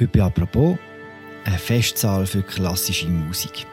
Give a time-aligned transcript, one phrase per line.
[0.00, 0.78] Heute bei «Apropos»
[1.44, 3.66] eine Festsaal für klassische Musik.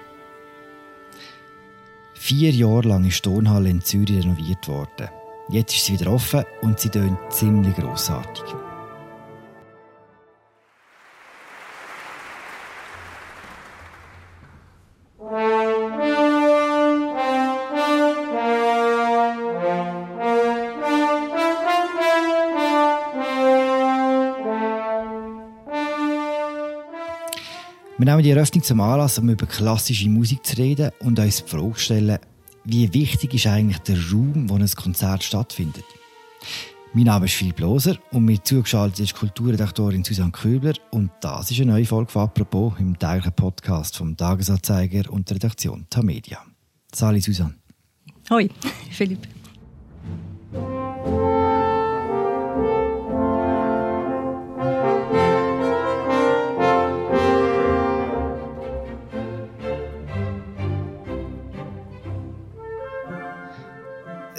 [2.16, 5.08] Vier Jahre lang ist die Tonhalle in Zürich renoviert worden.
[5.50, 8.65] Jetzt ist sie wieder offen und sie tönt ziemlich grossartig.
[27.98, 31.50] Wir nehmen die Eröffnung zum Anlass, um über klassische Musik zu reden und uns die
[31.50, 32.20] Frage zu stellen,
[32.66, 35.86] wie wichtig ist eigentlich der Raum, wo ein Konzert stattfindet.
[36.94, 41.62] Mein Name ist Philipp Loser und mir zugeschaltet ist Kulturredaktorin Susanne Köbler und das ist
[41.62, 46.40] eine neue Folge von «Apropos» im täglichen Podcast vom Tagesanzeiger und der Redaktion Tamedia.
[46.94, 47.56] Sali Susanne.
[48.30, 48.50] Hoi,
[48.92, 49.26] Philipp.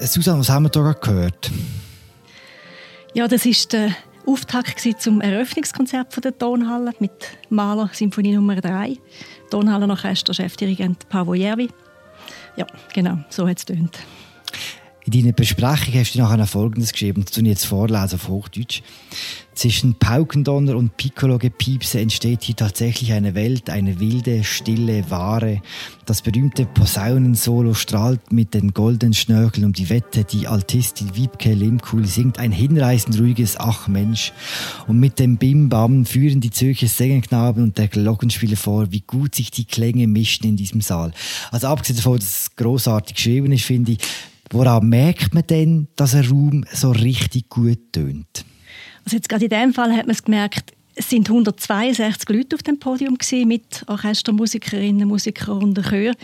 [0.07, 1.51] Susanne, was haben wir da gehört?
[3.15, 3.91] Ja, das ist der
[4.27, 7.13] Auftakt zum Eröffnungskonzert der Tonhalle mit
[7.49, 8.97] Maler Symphonie Nummer 3.
[9.51, 11.69] Tonhalle Orchester Chefdirigent Pavo Järvi.
[12.57, 13.99] Ja, genau, so hat es tönt.
[15.07, 18.83] In deiner Besprechung hast du nachher Folgendes geschrieben, das ich jetzt vorlesen auf Hochdeutsch.
[19.55, 25.63] Zwischen Paukendonner und Piccolo-Gepiepse entsteht hier tatsächlich eine Welt, eine wilde, stille, wahre.
[26.07, 30.25] Das berühmte Posaunensolo strahlt mit den goldenen Schnörkeln um die Wette.
[30.25, 34.33] Die Altistin Wiebke Limkul singt ein hinreißend ruhiges Ach Mensch.
[34.89, 39.53] Und mit dem Bim-Bam führen die Zürcher Sängerknaben und der Glockenspieler vor, wie gut sich
[39.53, 41.13] die Klänge mischen in diesem Saal.
[41.53, 43.99] Also abgesehen davon, dass es grossartig geschrieben ist, finde ich,
[44.51, 48.45] woran merkt man denn, dass ein Raum so richtig gut tönt?
[49.05, 52.63] Also jetzt gerade in dem Fall hat man es gemerkt, es sind 162 Leute auf
[52.63, 56.15] dem Podium gewesen, mit Orchestermusikerinnen, Musikern und Chör.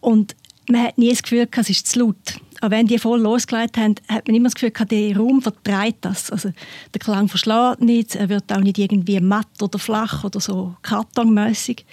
[0.00, 0.36] Und
[0.70, 2.38] man hat nie das Gefühl gehabt, es ist zu laut.
[2.60, 6.04] Aber wenn die voll losgelegt haben, hat man immer das Gefühl gehabt, der Raum vertreibt
[6.04, 6.30] das.
[6.30, 6.52] Also
[6.94, 11.84] der Klang verschlägt nicht, er wird auch nicht irgendwie matt oder flach oder so kartonmässig.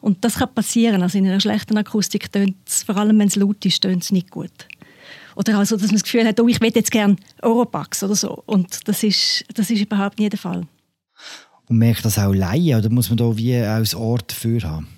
[0.00, 1.02] Und das kann passieren.
[1.02, 4.10] Also in einer schlechten Akustik tönt es, vor allem wenn es laut ist, tönt es
[4.10, 4.66] nicht gut.
[5.36, 8.42] Oder also, dass man das Gefühl hat, oh, ich will jetzt gerne Europax oder so.
[8.46, 10.66] Und das ist, das ist überhaupt nicht der Fall.
[11.68, 14.88] Und merkt das auch Laien oder muss man da wie als Ort dafür haben?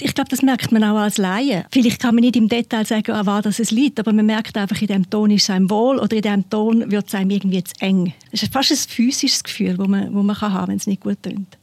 [0.00, 1.64] Ich glaube, das merkt man auch als Laie.
[1.72, 4.56] Vielleicht kann man nicht im Detail sagen, an was das es liegt, aber man merkt
[4.56, 7.30] einfach, in diesem Ton ist es einem wohl oder in diesem Ton wird es einem
[7.30, 8.12] irgendwie zu eng.
[8.30, 10.86] Es ist fast ein physisches Gefühl, das man, das man kann haben kann, wenn es
[10.86, 11.58] nicht gut tönt.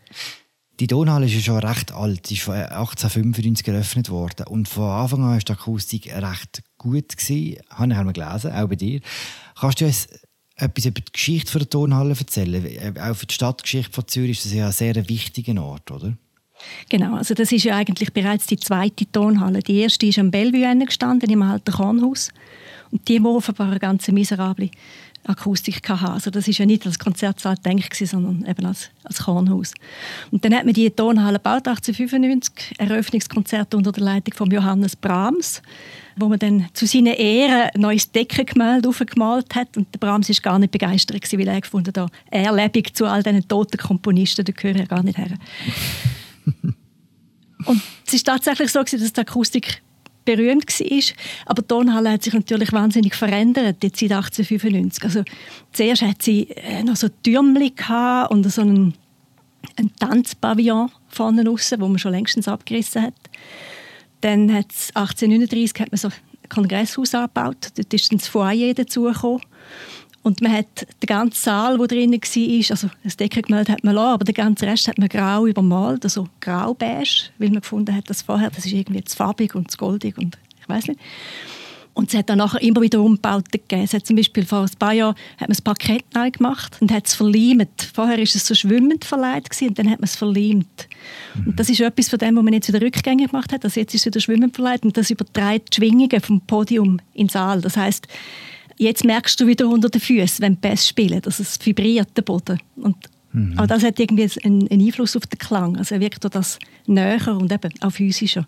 [0.82, 2.28] Die Tonhalle ist ja schon recht alt.
[2.28, 4.46] Sie ist 1895 eröffnet worden.
[4.48, 7.18] Und von Anfang an war die Akustik recht gut.
[7.18, 7.58] Gewesen.
[7.70, 9.02] Habe ich gelesen, auch bei dir.
[9.60, 10.08] Kannst du uns
[10.56, 12.66] etwas über die Geschichte der Tonhalle erzählen?
[12.66, 16.14] Äh, auch für die Stadtgeschichte von Zürich ist das ja ein sehr wichtiger Ort, oder?
[16.90, 19.60] Genau, also das ist ja eigentlich bereits die zweite Tonhalle.
[19.60, 22.30] Die erste ist am Bellevue gestanden, im alten Kornhaus.
[22.92, 24.70] Und die war offenbar eine ganz miserable
[25.26, 26.12] Akustik hatte.
[26.12, 29.74] Also das ist ja nicht als Konzertsaal gedacht, sondern eben als, als Kornhaus.
[30.32, 35.62] Und dann hat man die Tonhalle gebaut, 1895, Eröffnungskonzert unter der Leitung von Johannes Brahms,
[36.18, 39.76] wo man dann zu seinen Ehren ein neues Deckengemälde aufgemalt hat.
[39.78, 43.24] Und der Brahms war gar nicht begeistert, weil er gefunden hat, er lebt zu all
[43.24, 45.38] diesen toten Komponisten, da gehören ja gar nicht her.
[47.66, 49.82] Und es ist tatsächlich so, dass die Akustik
[50.26, 51.16] berühmt war.
[51.46, 55.04] Aber die Tonhalle hat sich natürlich wahnsinnig verändert jetzt seit 1895.
[55.04, 55.24] Also
[55.72, 58.94] zuerst hat sie äh, noch so Türmchen und so einen,
[59.78, 63.14] einen Tanzpavillon vorne raus, wo man schon längstens abgerissen hat.
[64.26, 67.70] Dann hat es 1839 hat man so ein Kongresshaus angebaut.
[67.76, 69.42] Dort ist dann das Foyer dazugekommen.
[70.24, 74.14] Und man hat den ganzen Saal, der drin war, also das Deckengemälde hat man lassen,
[74.14, 78.24] aber den ganzen Rest hat man grau übermalt, also grau-beige, weil man gefunden hat, dass
[78.24, 81.00] vorher, das ist irgendwie zu farbig und zu goldig und ich weiß nicht.
[81.96, 83.84] Und es hat dann nachher immer wieder Umbauten gegeben.
[83.84, 86.92] Es hat zum Beispiel vor ein paar Jahren hat man das Parkett neu gemacht und
[86.92, 87.90] hat es verleimt.
[87.94, 90.90] Vorher war es so schwimmend verleiht und dann hat man es verleimt.
[91.36, 91.48] Mhm.
[91.48, 93.64] Und das ist etwas von dem, was man jetzt wieder rückgängig gemacht hat.
[93.64, 97.28] Also jetzt ist es wieder schwimmend verleiht und das überträgt die Schwingungen vom Podium in
[97.28, 97.62] den Saal.
[97.62, 98.08] Das heißt
[98.78, 102.60] Jetzt merkst du wieder unter den Füßen, wenn Bass spielen, dass es vibriert, der Boden.
[102.76, 102.98] Und
[103.32, 103.58] mhm.
[103.58, 105.78] auch das hat irgendwie einen, Einfluss auf den Klang.
[105.78, 108.48] Also wirkt das näher und eben auch physischer.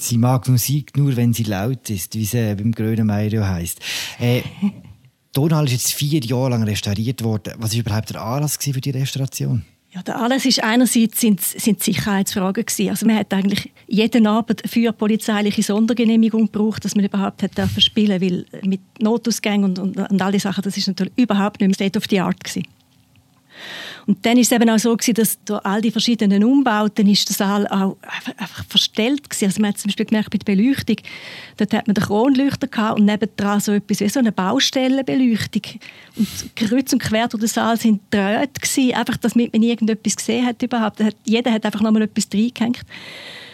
[0.00, 3.80] Sie mag Musik nur, wenn sie laut ist, wie es äh, beim Grönemeyer ja heisst.
[4.18, 4.42] Äh,
[5.32, 7.54] Tonhall ist jetzt vier Jahre lang restauriert worden.
[7.58, 9.64] Was war überhaupt der Anlass für die Restauration?
[9.90, 12.90] Ja, der Anlass ist einerseits sind, sind Sicherheitsfragen gewesen.
[12.90, 17.80] Also man hat eigentlich jeden Abend für polizeiliche Sondergenehmigung gebraucht, dass man überhaupt hat dürfen
[17.80, 21.68] spielen, weil mit Notausgängen und, und, und all die Sachen, das ist natürlich überhaupt nicht
[21.68, 22.66] mehr State of the Art gewesen.
[24.06, 27.28] Und dann ist es eben auch so gewesen, dass durch all die verschiedenen Umbauten ist
[27.28, 29.44] der Saal auch einfach, einfach verstellt gewesen.
[29.44, 30.96] Also man hat zum Beispiel gemerkt bei der Beleuchtung,
[31.56, 35.62] dort hat man den Kronleuchter gehabt und nebendran so etwas wie so eine Baustellenbeleuchtung.
[36.16, 40.46] Und kreuz und quer durch den Saal sind Drähte gewesen, einfach, damit man irgendetwas gesehen
[40.46, 41.02] hat überhaupt.
[41.24, 42.82] Jeder hat einfach nochmal etwas reingehängt.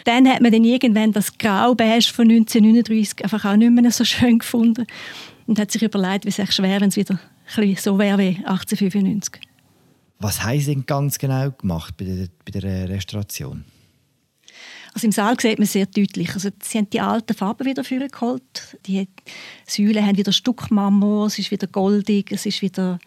[0.05, 4.37] Dann hat man dann irgendwann das Graubeige von 1939 einfach auch nicht mehr so schön
[4.39, 4.85] gefunden
[5.47, 7.19] und hat sich überlegt, wie es schwer, wenn es wieder
[7.77, 9.41] so wäre wie 1895.
[10.25, 13.63] Was haben Sie denn ganz genau gemacht bei der, bei der Restauration?
[14.91, 16.33] Also im Saal sieht man sehr deutlich.
[16.33, 18.41] Also sie haben die alten Farben wieder geholt.
[18.87, 19.07] Die
[19.67, 22.97] Säulen haben wieder Stuckmarmor, es ist wieder goldig, es ist wieder,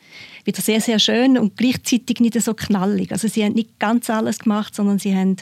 [0.45, 3.11] wieder sehr, sehr schön und gleichzeitig nicht so knallig.
[3.11, 5.39] Also sie haben nicht ganz alles gemacht, sondern sie haben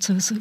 [0.00, 0.34] so, so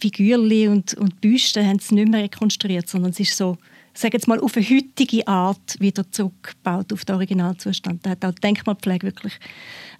[0.00, 3.58] Figürli und, und Büsten haben sie nicht mehr rekonstruiert, sondern es ist so
[4.00, 8.04] sage jetzt mal, auf eine heutige Art wieder zurückgebaut auf den Originalzustand.
[8.04, 9.34] Da hat auch die Denkmalpflege wirklich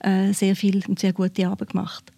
[0.01, 2.13] äh, sehr viel und sehr gute Arbeit gemacht.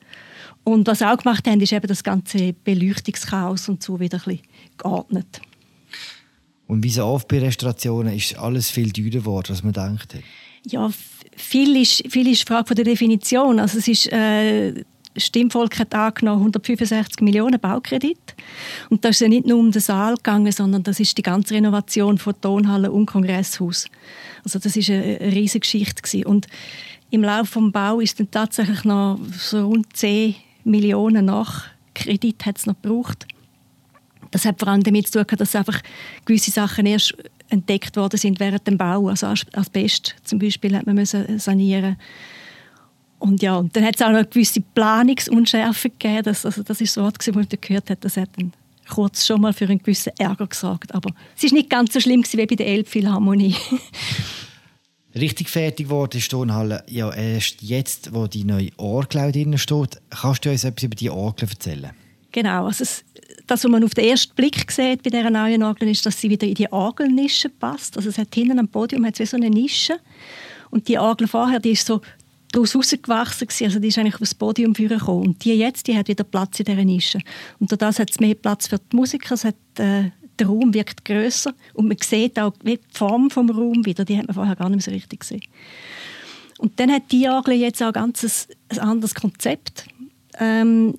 [0.64, 4.25] Und was sie auch gemacht haben, ist eben das ganze Beleuchtungschaos und so wieder ein
[4.25, 4.40] bisschen
[4.79, 5.40] geordnet.
[6.67, 10.17] Und wie so oft bei Restaurationen ist alles viel teurer geworden, als man denkt.
[10.64, 10.90] Ja,
[11.37, 13.58] viel ist, viel ist Frage der Definition.
[13.58, 14.84] Also es ist äh,
[15.17, 18.19] Stimmvolk hat angenommen 165 Millionen Baukredit.
[18.88, 21.55] Und da ist ja nicht nur um den Saal gegangen, sondern das ist die ganze
[21.55, 23.87] Renovation von Tonhalle und Kongresshaus.
[24.44, 26.26] Also das ist eine, riesige Geschichte gewesen.
[26.26, 26.47] Und
[27.11, 32.67] im Laufe des Bau ist dann tatsächlich noch so rund 10 Millionen Nachkredit hat es
[32.67, 33.26] noch gebraucht.
[34.31, 35.81] Das hat vor allem damit zu tun, dass einfach
[36.25, 37.15] gewisse Sachen erst
[37.50, 39.08] entdeckt worden sind während dem Bau.
[39.08, 41.97] Also Asbest zum Beispiel hat man müssen sanieren
[43.23, 46.25] und ja, und dann hat es auch noch eine gewisse Planungsunschärfe gegeben.
[46.25, 48.05] Das, also das ist so Wort, das man gehört hat.
[48.05, 48.53] Das hat dann
[48.89, 50.93] kurz schon mal für einen gewissen Ärger gesorgt.
[50.95, 53.55] Aber es ist nicht ganz so schlimm wie bei der Elbphilharmonie.
[55.15, 60.01] Richtig fertig geworden ist Tonhalle ja erst jetzt, wo die neue Orgel drin steht.
[60.11, 61.91] Kannst du uns etwas über die Orgel erzählen?
[62.33, 63.05] Genau, also es,
[63.47, 66.31] das, was man auf den ersten Blick sieht bei dieser neuen Orgel, ist, dass sie
[66.31, 67.97] wieder in die Orgelnische passt.
[67.97, 69.99] Also es hat hinten am Podium hat so eine Nische
[70.71, 72.01] und die Orgel vorher, die ist so
[72.53, 73.65] daraus herausgewachsen gewesen.
[73.65, 75.27] Also die ist eigentlich aufs Podium gekommen.
[75.27, 77.19] Und die jetzt, die hat wieder Platz in dieser Nische.
[77.59, 79.35] Und dadurch hat es mehr Platz für die Musiker.
[79.35, 83.87] Es hat, äh, der Raum wirkt grösser und man sieht auch die Form des Raums
[83.87, 84.05] wieder.
[84.05, 85.43] Die hat man vorher gar nicht mehr so richtig gesehen.
[86.59, 89.87] Und dann hat die Orgel jetzt auch ganz ein, ein anderes Konzept.
[90.39, 90.95] Ähm,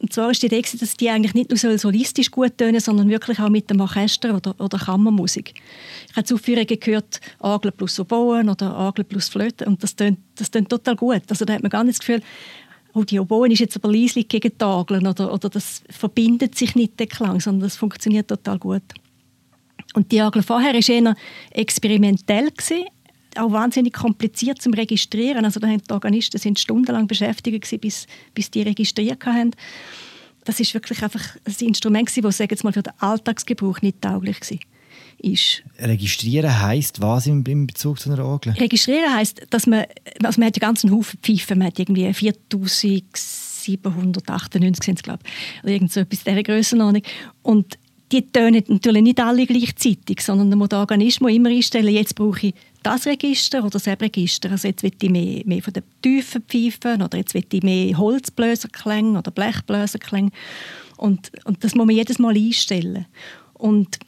[0.00, 3.38] und zwar ist die Idee, dass die eigentlich nicht nur solistisch gut tönen, sondern wirklich
[3.38, 5.54] auch mit dem Orchester oder, oder Kammermusik.
[6.08, 10.18] Ich habe zu Aufführungen gehört, Orgel plus Oboen oder Orgel plus Flöte und das tönt,
[10.36, 11.22] das tönt total gut.
[11.28, 12.22] Also da hat man gar nicht das Gefühl,
[12.94, 16.74] oh, die Oboen ist jetzt aber leislich gegen die Orgeln oder, oder das verbindet sich
[16.74, 18.82] nicht der Klang, sondern das funktioniert total gut.
[19.92, 21.14] Und die Orgel vorher war eher
[21.50, 22.86] experimentell, gewesen,
[23.40, 25.44] auch wahnsinnig kompliziert zum Registrieren.
[25.44, 29.50] Also da haben die Organisten sind stundenlang beschäftigt gewesen, bis, bis die registriert haben.
[30.44, 34.40] Das ist wirklich einfach ein Instrument gewesen, das sagen mal für den Alltagsgebrauch nicht tauglich
[34.40, 34.58] war.
[35.22, 35.62] Ist.
[35.78, 38.54] Registrieren heisst was im, Bezug zu einer Orgel?
[38.54, 39.84] Registrieren heisst, dass man,
[40.22, 45.30] also man hat einen ganzen Haufen Pfeifen, man hat irgendwie 4798 sind es, glaube ich,
[45.62, 47.02] oder irgend so etwas dieser Grössenordnung.
[47.42, 47.76] Und
[48.12, 52.46] die tönen natürlich nicht alle gleichzeitig, sondern man muss den Organismus immer einstellen, jetzt brauche
[52.48, 54.50] ich das Register oder das Register.
[54.50, 57.96] Also jetzt will ich mehr, mehr von den tiefen Pfeifen oder jetzt will ich mehr
[57.96, 60.30] Holzbläserklänge oder Blechbläserklänge.
[60.96, 63.06] Und, und das muss man jedes Mal einstellen.
[63.54, 63.98] Und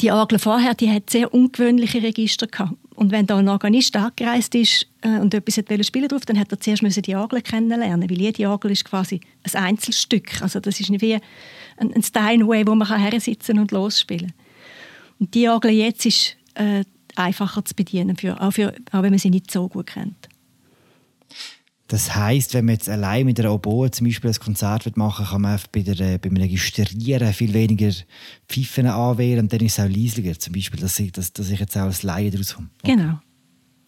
[0.00, 2.74] die Orgel vorher, die hat sehr ungewöhnliche Register gehabt.
[2.94, 6.50] Und wenn da ein Organist angereist ist äh, und etwas spielen spielen drauf, dann hat
[6.50, 10.42] er zuerst müssen die Orgel kennenlernen, weil jede Orgel ist quasi ein Einzelstück.
[10.42, 14.32] Also das ist wie ein, ein Steinway, wo man her sitzen und losspielen.
[15.20, 16.84] Und die Orgel jetzt ist äh,
[17.18, 20.28] einfacher zu bedienen, für, auch, für, auch wenn man sie nicht so gut kennt.
[21.88, 25.40] Das heißt, wenn man jetzt allein mit einer Oboe zum Beispiel ein Konzert machen kann
[25.40, 27.90] man bei der, äh, beim Registrieren viel weniger
[28.46, 31.58] Pfeifen anwählen und dann ist es auch leislicher, zum Beispiel, dass ich, dass, dass ich
[31.58, 32.68] jetzt auch als Laie daraus komme.
[32.82, 32.94] Okay.
[32.94, 33.20] Genau.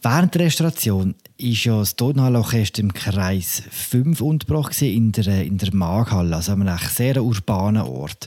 [0.02, 5.75] Während der Restauration ist ja das Tonhallorchester im Kreis 5 untergebracht in der, in der
[5.75, 8.26] Maghalle, also an einem sehr urbanen Ort.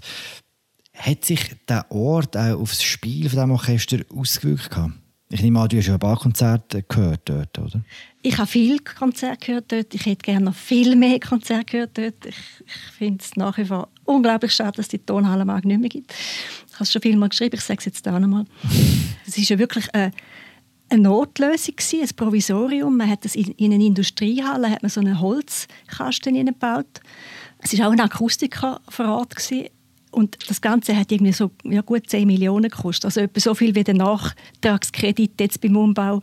[0.93, 4.69] Hat sich der Ort auch auf das Spiel von diesem Orchester ausgewirkt?
[5.29, 7.83] Ich nehme an, du hast ja ein paar Konzerte gehört dort, oder?
[8.21, 9.93] Ich habe viele Konzerte gehört dort.
[9.95, 12.25] Ich hätte gerne noch viel mehr Konzerte gehört dort.
[12.27, 15.89] Ich, ich finde es nach wie vor unglaublich schade, dass die Tonhalle Mag nicht mehr
[15.89, 16.13] gibt.
[16.67, 18.45] Ich habe es schon viel mal geschrieben, ich sage es jetzt auch nochmal.
[19.25, 20.11] es ist ja wirklich eine,
[20.89, 22.95] eine Notlösung ein Provisorium.
[22.95, 27.01] Man hat das in, in einer Industriehalle hat man so einen Holzkasten gebaut.
[27.57, 29.69] Es war auch ein Akustiker vor Ort gewesen
[30.13, 33.05] Und das Ganze hat irgendwie so ja, gut 10 Millionen gekostet.
[33.05, 36.21] Also etwa so viel wie der Nachtragskredit jetzt beim Umbau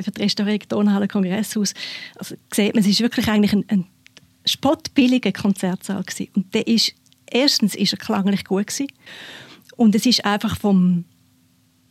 [0.00, 1.74] für die Restaurierung Tonhalle Kongresshaus.
[2.16, 3.86] Also sieht man, es ist wirklich eigentlich ein, ein
[4.46, 6.28] spottbilliger Konzertsaal gewesen.
[6.34, 6.94] Und der ist,
[7.30, 8.88] erstens ist er klanglich gut gewesen.
[9.76, 11.04] Und es ist einfach vom,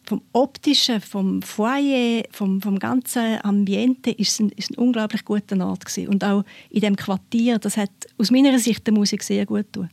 [0.04, 5.86] vom optischen, vom Foyer, vom, vom ganzen Ambiente ist ein, ist ein unglaublich guter Ort
[5.86, 6.10] gewesen.
[6.10, 9.92] Und auch in dem Quartier, das hat aus meiner Sicht der Musik sehr gut getan.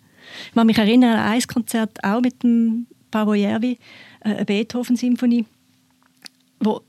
[0.48, 3.78] Ich kann mich erinnern an ein Konzert auch mit dem Paolo Järvi,
[4.20, 5.44] äh, eine Beethoven-Symphonie,
[6.60, 6.80] wo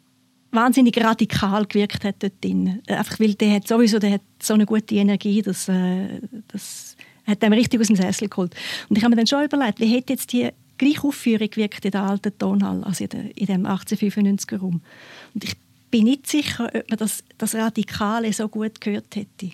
[0.51, 2.81] wahnsinnig radikal gewirkt hat dort drin.
[2.87, 6.95] Äh, einfach weil der hat sowieso der hat so eine gute Energie, dass äh, das
[7.25, 8.55] hat einem richtig aus dem Sessel geholt.
[8.89, 11.91] Und ich habe mir dann schon überlegt, wie hätte jetzt die gleiche Aufführung gewirkt in
[11.91, 14.81] der alten Tonhalle, also in, der, in dem 1895er Raum.
[15.33, 15.55] Und ich
[15.89, 19.51] bin nicht sicher, ob man das, das Radikale so gut gehört hätte.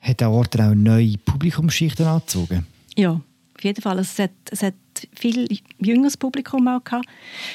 [0.00, 2.66] Hat der Ort auch neue Publikumsschichten angezogen?
[2.96, 3.20] Ja,
[3.56, 3.98] auf jeden Fall.
[3.98, 4.74] Also es, hat, es hat
[5.12, 5.48] viel
[5.78, 7.06] jüngeres Publikum auch gehabt.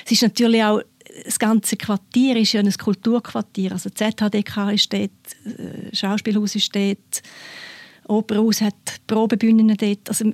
[0.06, 0.82] Es ist natürlich auch
[1.26, 3.72] das ganze Quartier ist ja ein Kulturquartier.
[3.72, 5.12] Also ZHDK ist dort,
[5.46, 7.24] äh, Schauspielhaus ist dort,
[8.08, 8.76] Opernhaus hat
[9.08, 10.08] Probebühnen dort.
[10.08, 10.34] Also,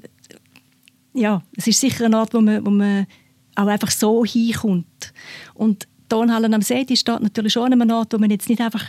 [1.14, 3.08] ja, es ist sicher ein Ort, wo man, wo man
[3.56, 5.14] auch einfach so hinkommt.
[5.54, 8.62] Und Tonhallen am See die steht natürlich schon an einem Ort, wo man jetzt nicht
[8.62, 8.86] einfach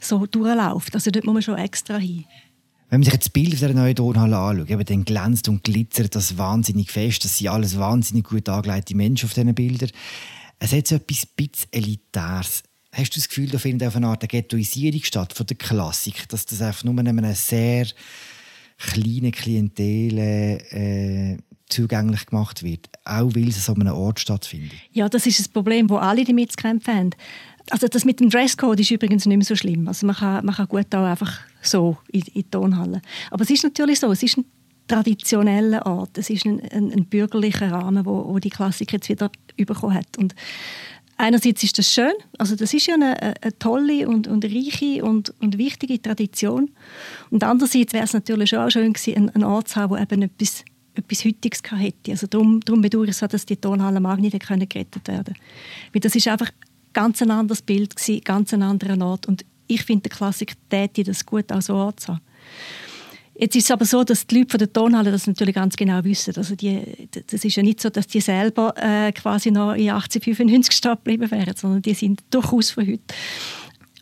[0.00, 0.94] so durchläuft.
[0.94, 2.24] Also dort muss man schon extra hin.
[2.88, 6.38] Wenn man sich jetzt das Bild der neuen Turnhalle anschaut, dann glänzt und glitzert das
[6.38, 7.24] wahnsinnig fest.
[7.24, 9.90] Das sind alles wahnsinnig gut angelegte Menschen auf diesen Bildern.
[10.58, 12.62] Es hat so etwas bisschen Elitäres.
[12.92, 16.28] Hast du das Gefühl, da findet auf eine Art eine Ghettoisierung statt von der Klassik,
[16.28, 17.86] dass das einfach nur einem sehr
[18.78, 21.36] kleinen Klientel äh,
[21.68, 24.78] zugänglich gemacht wird, auch weil es an einem Ort stattfindet?
[24.92, 27.10] Ja, das ist das Problem, das alle damit zu kämpfen haben.
[27.70, 29.88] Also das mit dem Dresscode ist übrigens nicht mehr so schlimm.
[29.88, 33.02] Also man kann, man kann gut auch einfach so in, in die Tonhalle.
[33.30, 34.44] Aber es ist natürlich so, es ist ein
[34.86, 39.30] traditioneller Ort, es ist ein, ein, ein bürgerlicher Rahmen, wo, wo die Klassik jetzt wieder
[39.56, 40.16] bekommen hat.
[40.16, 40.34] Und
[41.16, 45.34] einerseits ist das schön, also das ist ja eine, eine tolle und, und reiche und,
[45.40, 46.70] und wichtige Tradition.
[47.30, 50.22] Und andererseits wäre es natürlich auch schön gewesen, einen, einen Ort zu haben, der eben
[50.22, 50.64] etwas
[50.98, 52.12] etwas Heutiges hätte.
[52.12, 55.34] Also darum, darum bedauere ich so, dass die Tonhalle Mag nicht gerettet werden
[55.92, 56.50] Weil das ist einfach
[56.96, 59.28] ganz ein anderes Bild gewesen, ganz ein anderer Ort.
[59.28, 62.22] Und ich finde, der Klassik täte das gut als Ort zu haben.
[63.38, 66.02] Jetzt ist es aber so, dass die Leute von der Tonhalle das natürlich ganz genau
[66.04, 66.32] wissen.
[66.38, 70.74] Also die, das ist ja nicht so, dass die selber äh, quasi noch in 1895
[70.74, 73.14] stehen geblieben wären, sondern die sind durchaus von heute.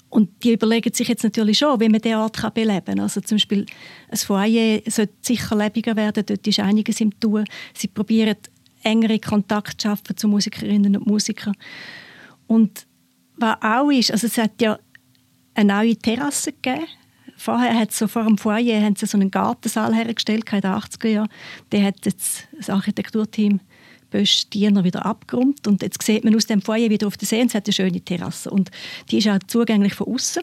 [0.09, 3.01] Und die überlegen sich jetzt natürlich schon, wie man diesen Ort kann beleben kann.
[3.01, 3.67] Also zum Beispiel
[4.09, 7.45] ein Foyer sollte sicher lebendiger werden, dort ist einiges im Tun.
[7.77, 8.37] Sie probieren
[8.85, 11.57] engere Kontakte zu schaffen zu Musikerinnen und Musikern.
[12.47, 12.87] Und
[13.37, 14.79] was auch ist, also es hat ja
[15.55, 16.87] eine neue Terrasse gegeben.
[17.37, 21.09] Vorher hat so vor dem Foyer haben sie so einen Gartensaal hergestellt in den 80er
[21.09, 21.29] Jahren.
[21.73, 23.61] Der hat jetzt das Architekturteam
[24.11, 27.41] Bösch Diener wieder abgeräumt und jetzt sieht man aus dem Foyer wieder auf den See
[27.41, 28.71] und es hat eine schöne Terrasse und
[29.11, 30.43] die ist auch zugänglich von außen.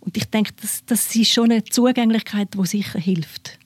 [0.00, 3.58] Und ich denke, das, das ist schon eine Zugänglichkeit, die sicher hilft.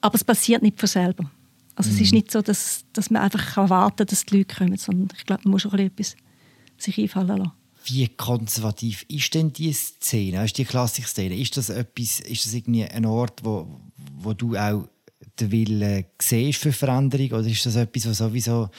[0.00, 1.30] Aber es passiert nicht von selber.
[1.76, 1.96] Also mhm.
[1.96, 2.16] es ist mhm.
[2.16, 5.42] nicht so, dass, dass man einfach warten kann, dass die Leute kommen, sondern ich glaube,
[5.44, 6.16] man muss schon etwas
[6.82, 7.52] sich einfallen lassen.
[7.84, 11.36] Wie konservativ ist denn die Szene, ist die Klassikszene?
[11.36, 13.80] Ist das etwas, ist das irgendwie ein Ort, wo,
[14.18, 14.88] wo du auch
[15.40, 18.70] den Willen siehst für Veränderung oder ist das etwas, was sowieso ein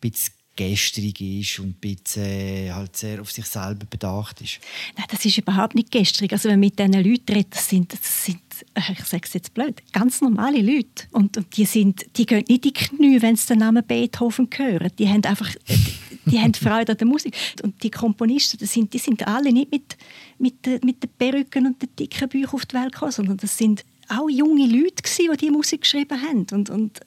[0.00, 4.58] bisschen gestrig ist und ein bisschen äh, halt sehr auf sich selber bedacht ist?
[4.96, 6.32] Nein, das ist überhaupt nicht gestrig.
[6.32, 8.40] Also wenn man mit diesen Leuten redet, das sind, das sind
[8.74, 11.04] äh, ich sage es jetzt blöd, ganz normale Leute.
[11.12, 14.48] Und, und, die, sind, die gehen nicht in die Knie, wenn sie den Namen Beethoven
[14.52, 14.90] hören.
[14.98, 15.54] Die haben einfach
[16.30, 17.36] die haben Freude an der Musik.
[17.62, 19.96] Und die Komponisten, das sind, die sind alle nicht mit,
[20.38, 23.84] mit, mit den Perücken und den dicken Büchern auf die Welt gekommen, sondern das sind
[24.08, 26.46] auch junge Leute, gewesen, die diese Musik geschrieben haben.
[26.52, 27.00] Und, und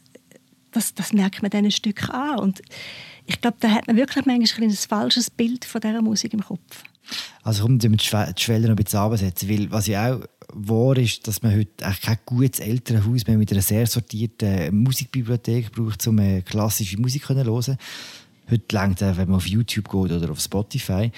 [0.72, 2.40] das, das merkt man diesen Stück an.
[2.40, 2.62] Und
[3.26, 6.84] ich glaube, da hat man wirklich manchmal ein falsches Bild von dieser Musik im Kopf.
[7.44, 10.22] Also kommt die Schwelle noch ein bisschen runtersetzen, weil was ja auch
[10.54, 16.06] wahr ist, dass man heute kein gutes Elternhaus mehr mit einer sehr sortierten Musikbibliothek braucht,
[16.08, 17.78] um klassische Musik zu hören.
[18.52, 21.12] Heute längt es, wenn man auf YouTube geht oder auf Spotify.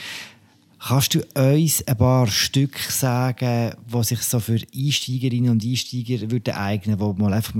[0.80, 6.54] Kannst du uns ein paar Stücke sagen, die sich so für Einsteigerinnen und Einsteiger würden
[6.54, 7.54] eignen würden, die mal einfach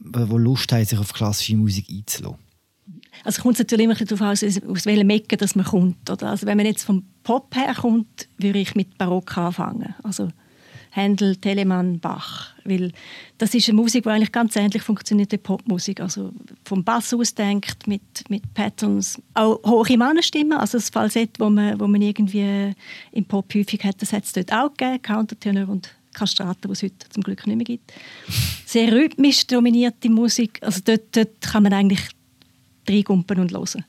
[0.00, 2.38] wo Lust haben, sich auf klassische Musik einzulassen?
[3.24, 6.08] Also kommt natürlich immer darauf an, aus, aus welchem Mecke dass man kommt.
[6.10, 6.30] Oder?
[6.30, 9.94] Also wenn man jetzt vom Pop her kommt, würde ich mit Barock anfangen.
[10.02, 10.28] Also
[10.90, 12.54] Händel, Telemann, Bach.
[12.64, 12.92] Weil
[13.38, 16.00] das ist eine Musik, die eigentlich ganz ähnlich funktioniert wie Popmusik.
[16.00, 16.32] Also
[16.64, 19.20] vom Bass aus denkt, mit, mit Patterns.
[19.34, 22.74] Auch hohe Mannenstimmen, also das Falsett, wo man, wo man irgendwie
[23.12, 26.82] im Pop häufig hat, das hat es dort auch gegeben, Countertenor und Kastraten, die es
[26.82, 27.92] heute zum Glück nicht mehr gibt.
[28.66, 30.58] Sehr rhythmisch dominierte Musik.
[30.62, 32.00] Also dort, dort kann man eigentlich
[32.88, 33.84] reingumpen und hören.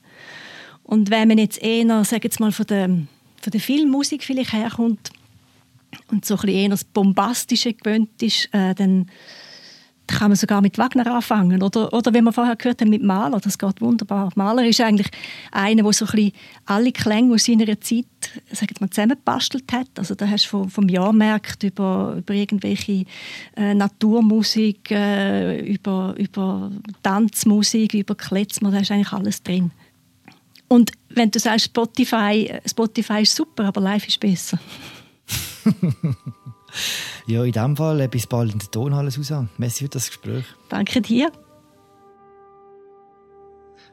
[0.84, 5.10] Und wenn man jetzt eher, sag jetzt mal, von der, von der Filmmusik vielleicht herkommt
[6.10, 9.10] und so ein eher das Bombastische gewöhnt ist, äh, dann
[10.10, 11.62] kann man sogar mit Wagner anfangen.
[11.62, 13.40] Oder, oder wie wir vorher gehört haben, mit Mahler.
[13.40, 14.30] Das geht wunderbar.
[14.34, 15.08] Mahler ist eigentlich
[15.52, 16.32] einer, der so ein
[16.66, 18.06] alle Klänge aus seiner Zeit
[18.52, 19.88] sagen wir, zusammengebastelt hat.
[19.96, 23.04] Also da hast du vom, vom Jahrmarkt über, über irgendwelche
[23.56, 26.70] äh, Naturmusik, äh, über, über
[27.02, 29.70] Tanzmusik, über Kletzmer, da ist eigentlich alles drin.
[30.68, 34.58] Und wenn du sagst, Spotify, Spotify ist super, aber live ist besser.
[37.26, 39.48] Ja, in diesem Fall bis bald in der Tonhalle, Susanne.
[39.58, 40.44] Merci für das Gespräch.
[40.68, 41.30] Danke dir.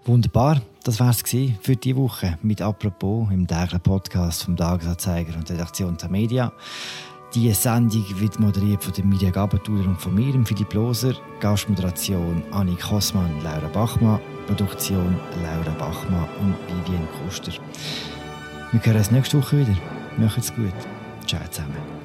[0.06, 5.50] Wunderbar, das war es für diese Woche mit «Apropos» im täglichen Podcast vom Tagesanzeiger und
[5.50, 6.54] der Redaktion der Media.
[7.36, 11.14] Die Sendung wird moderiert von der Media Gabatuller und von mir, Philipp Loser.
[11.42, 14.22] Gastmoderation Annik Kossmann, Laura Bachmann.
[14.48, 17.52] Produktion Laura Bachmann und Vivian Kuster.
[18.72, 19.78] Wir hören uns nächste Woche wieder.
[20.18, 20.97] Macht's gut.
[21.28, 21.97] Čau, Zusammen.